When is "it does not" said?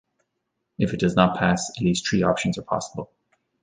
0.95-1.37